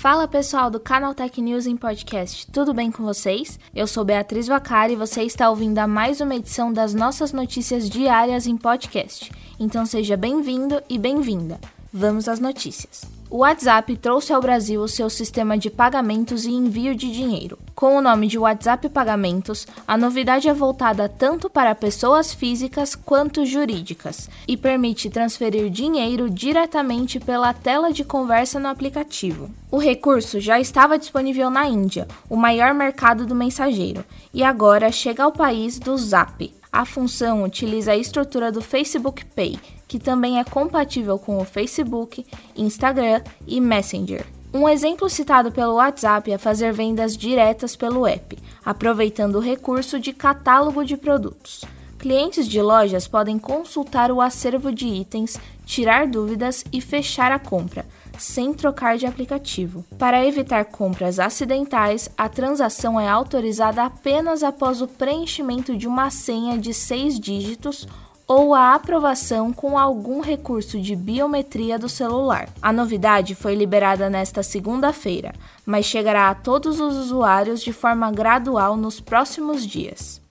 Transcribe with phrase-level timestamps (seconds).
[0.00, 3.60] Fala pessoal do Canal Tech News em Podcast, tudo bem com vocês?
[3.74, 7.88] Eu sou Beatriz Vacari e você está ouvindo a mais uma edição das nossas notícias
[7.88, 9.30] diárias em podcast.
[9.58, 11.60] Então seja bem-vindo e bem-vinda.
[11.92, 13.19] Vamos às notícias.
[13.32, 17.56] O WhatsApp trouxe ao Brasil o seu sistema de pagamentos e envio de dinheiro.
[17.76, 23.46] Com o nome de WhatsApp Pagamentos, a novidade é voltada tanto para pessoas físicas quanto
[23.46, 29.48] jurídicas e permite transferir dinheiro diretamente pela tela de conversa no aplicativo.
[29.70, 35.22] O recurso já estava disponível na Índia, o maior mercado do mensageiro, e agora chega
[35.22, 36.52] ao país do Zap.
[36.72, 39.56] A função utiliza a estrutura do Facebook Pay
[39.90, 42.24] que também é compatível com o Facebook,
[42.56, 44.24] Instagram e Messenger.
[44.54, 50.12] Um exemplo citado pelo WhatsApp é fazer vendas diretas pelo app, aproveitando o recurso de
[50.12, 51.64] catálogo de produtos.
[51.98, 57.84] Clientes de lojas podem consultar o acervo de itens, tirar dúvidas e fechar a compra,
[58.16, 59.84] sem trocar de aplicativo.
[59.98, 66.56] Para evitar compras acidentais, a transação é autorizada apenas após o preenchimento de uma senha
[66.56, 67.88] de seis dígitos
[68.32, 72.48] ou a aprovação com algum recurso de biometria do celular.
[72.62, 75.32] A novidade foi liberada nesta segunda-feira,
[75.66, 80.22] mas chegará a todos os usuários de forma gradual nos próximos dias.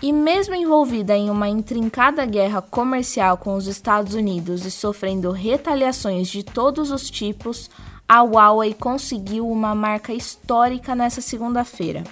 [0.00, 6.28] E mesmo envolvida em uma intrincada guerra comercial com os Estados Unidos e sofrendo retaliações
[6.28, 7.68] de todos os tipos,
[8.08, 12.04] a Huawei conseguiu uma marca histórica nessa segunda-feira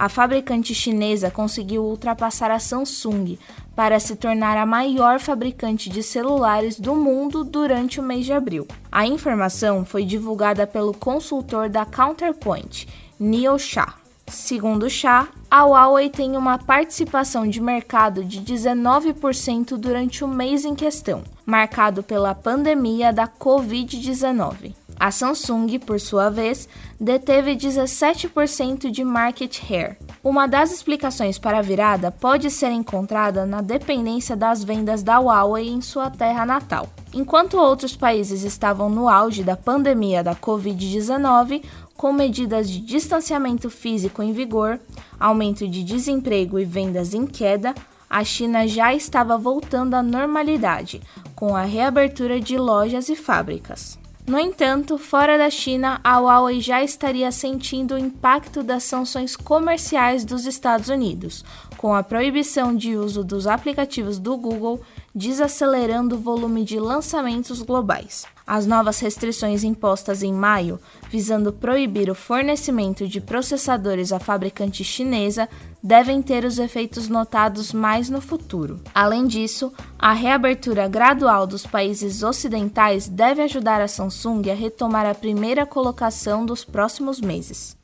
[0.00, 3.36] a fabricante chinesa conseguiu ultrapassar a Samsung
[3.76, 8.66] para se tornar a maior fabricante de celulares do mundo durante o mês de abril.
[8.90, 13.92] A informação foi divulgada pelo consultor da Counterpoint, Neil Shah.
[14.26, 20.74] Segundo Shah, a Huawei tem uma participação de mercado de 19% durante o mês em
[20.74, 24.72] questão, marcado pela pandemia da Covid-19.
[25.00, 26.68] A Samsung, por sua vez,
[27.00, 29.96] deteve 17% de market share.
[30.22, 35.70] Uma das explicações para a virada pode ser encontrada na dependência das vendas da Huawei
[35.70, 36.86] em sua terra natal.
[37.14, 41.64] Enquanto outros países estavam no auge da pandemia da Covid-19,
[41.96, 44.78] com medidas de distanciamento físico em vigor,
[45.18, 47.74] aumento de desemprego e vendas em queda,
[48.08, 51.00] a China já estava voltando à normalidade,
[51.34, 53.99] com a reabertura de lojas e fábricas.
[54.26, 60.24] No entanto, fora da China, a Huawei já estaria sentindo o impacto das sanções comerciais
[60.24, 61.44] dos Estados Unidos,
[61.80, 64.82] com a proibição de uso dos aplicativos do Google
[65.14, 68.26] desacelerando o volume de lançamentos globais.
[68.46, 75.48] As novas restrições impostas em maio, visando proibir o fornecimento de processadores à fabricante chinesa,
[75.82, 78.78] devem ter os efeitos notados mais no futuro.
[78.94, 85.14] Além disso, a reabertura gradual dos países ocidentais deve ajudar a Samsung a retomar a
[85.14, 87.79] primeira colocação dos próximos meses.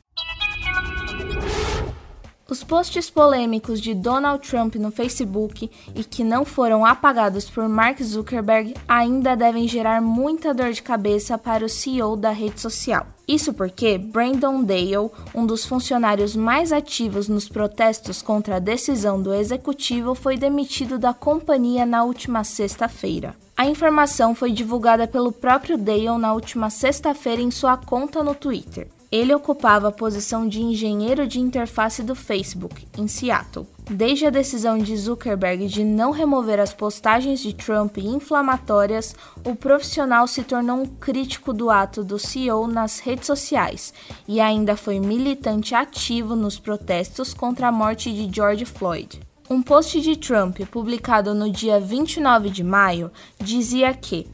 [2.49, 8.01] Os posts polêmicos de Donald Trump no Facebook e que não foram apagados por Mark
[8.01, 13.05] Zuckerberg ainda devem gerar muita dor de cabeça para o CEO da rede social.
[13.27, 19.33] Isso porque Brandon Dale, um dos funcionários mais ativos nos protestos contra a decisão do
[19.33, 23.35] executivo, foi demitido da companhia na última sexta-feira.
[23.57, 28.87] A informação foi divulgada pelo próprio Dale na última sexta-feira em sua conta no Twitter.
[29.09, 33.65] Ele ocupava a posição de engenheiro de interface do Facebook, em Seattle.
[33.89, 40.27] Desde a decisão de Zuckerberg de não remover as postagens de Trump inflamatórias, o profissional
[40.27, 43.93] se tornou um crítico do ato do CEO nas redes sociais
[44.27, 49.21] e ainda foi militante ativo nos protestos contra a morte de George Floyd.
[49.49, 54.27] Um post de Trump, publicado no dia 29 de maio, dizia que,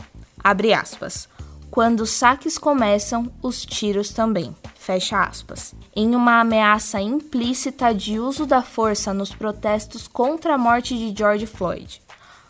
[0.43, 1.29] abre aspas,
[1.69, 4.55] quando os saques começam, os tiros também.
[4.83, 5.73] Fecha aspas.
[5.95, 11.45] Em uma ameaça implícita de uso da força nos protestos contra a morte de George
[11.45, 12.01] Floyd.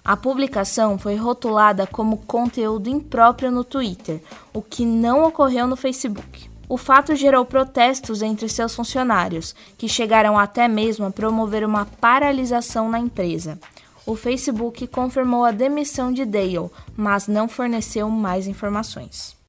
[0.04, 4.20] A publicação foi rotulada como conteúdo impróprio no Twitter,
[4.52, 6.50] o que não ocorreu no Facebook.
[6.68, 12.90] O fato gerou protestos entre seus funcionários, que chegaram até mesmo a promover uma paralisação
[12.90, 13.60] na empresa.
[14.08, 19.43] O Facebook confirmou a demissão de Dale, mas não forneceu mais informações.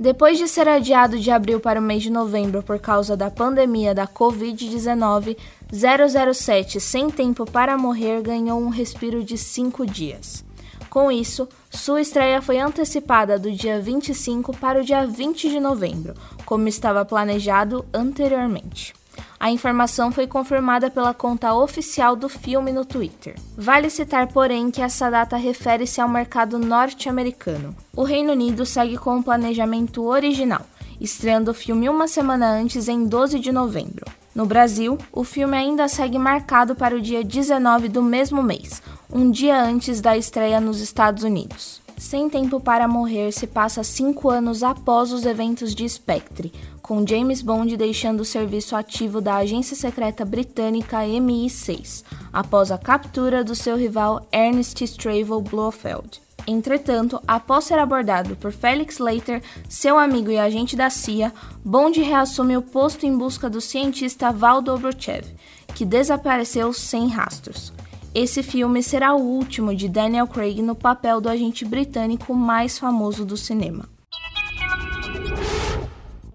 [0.00, 3.94] Depois de ser adiado de abril para o mês de novembro por causa da pandemia
[3.94, 5.36] da Covid-19,
[5.70, 10.42] 007 Sem Tempo para Morrer ganhou um respiro de cinco dias.
[10.88, 16.14] Com isso, sua estreia foi antecipada do dia 25 para o dia 20 de novembro,
[16.46, 18.94] como estava planejado anteriormente.
[19.40, 23.36] A informação foi confirmada pela conta oficial do filme no Twitter.
[23.56, 27.74] Vale citar, porém, que essa data refere-se ao mercado norte-americano.
[27.96, 30.60] O Reino Unido segue com o planejamento original,
[31.00, 34.04] estreando o filme uma semana antes, em 12 de novembro.
[34.34, 39.30] No Brasil, o filme ainda segue marcado para o dia 19 do mesmo mês, um
[39.30, 41.80] dia antes da estreia nos Estados Unidos.
[41.96, 46.52] Sem Tempo para Morrer se passa cinco anos após os eventos de Spectre,
[46.90, 52.02] com James Bond deixando o serviço ativo da agência secreta britânica MI6,
[52.32, 56.20] após a captura do seu rival Ernest Stravel Blofeld.
[56.48, 61.32] Entretanto, após ser abordado por Felix Leiter, seu amigo e agente da CIA,
[61.64, 65.28] Bond reassume o posto em busca do cientista Val Dobrochev,
[65.76, 67.72] que desapareceu sem rastros.
[68.12, 73.24] Esse filme será o último de Daniel Craig no papel do agente britânico mais famoso
[73.24, 73.99] do cinema.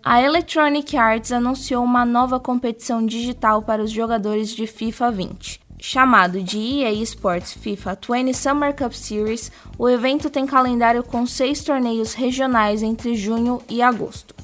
[0.08, 5.60] A Electronic Arts anunciou uma nova competição digital para os jogadores de FIFA 20.
[5.80, 11.64] Chamado de EA Sports FIFA 20 Summer Cup Series, o evento tem calendário com seis
[11.64, 14.36] torneios regionais entre junho e agosto.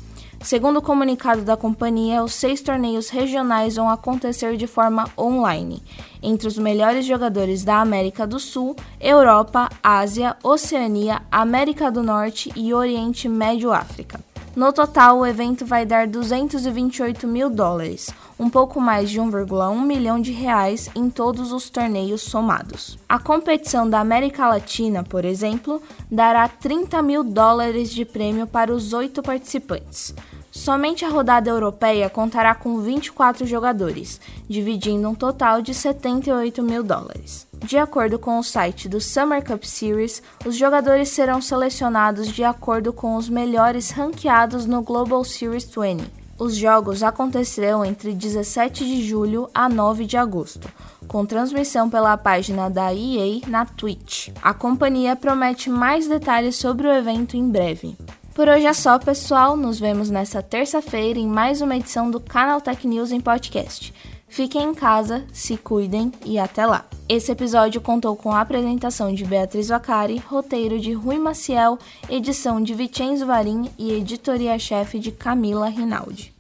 [0.41, 5.83] Segundo o comunicado da companhia, os seis torneios regionais vão acontecer de forma online,
[6.23, 12.73] entre os melhores jogadores da América do Sul, Europa, Ásia, Oceania, América do Norte e
[12.73, 14.30] Oriente Médio África.
[14.53, 20.19] No total, o evento vai dar 228 mil dólares, um pouco mais de 1,1 milhão
[20.19, 22.99] de reais em todos os torneios somados.
[23.07, 25.81] A competição da América Latina, por exemplo,
[26.11, 30.13] dará 30 mil dólares de prêmio para os oito participantes.
[30.51, 34.19] Somente a rodada europeia contará com 24 jogadores,
[34.49, 37.47] dividindo um total de 78 mil dólares.
[37.63, 42.91] De acordo com o site do Summer Cup Series, os jogadores serão selecionados de acordo
[42.91, 46.21] com os melhores ranqueados no Global Series 20.
[46.37, 50.67] Os jogos acontecerão entre 17 de julho a 9 de agosto,
[51.07, 54.29] com transmissão pela página da EA na Twitch.
[54.41, 57.95] A companhia promete mais detalhes sobre o evento em breve.
[58.33, 59.57] Por hoje é só, pessoal.
[59.57, 63.93] Nos vemos nesta terça-feira em mais uma edição do Canal Tech News em podcast.
[64.27, 66.85] Fiquem em casa, se cuidem e até lá.
[67.09, 71.77] Esse episódio contou com a apresentação de Beatriz Vacari, roteiro de Rui Maciel,
[72.09, 76.33] edição de Vicenzo Varim e editoria-chefe de Camila Rinaldi.